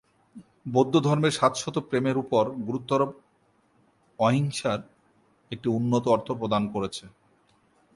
বৌদ্ধধর্মের 0.65 1.33
শাশ্বত 1.39 1.75
প্রেমের 1.79 2.17
ওপর 2.17 2.43
গুরুত্বারোপ 2.67 3.11
অহিংসার 4.19 4.79
একটি 5.51 5.67
উন্নত 5.69 6.05
অর্থ 6.07 6.27
প্রদান 6.31 6.63
করেছে। 6.73 7.05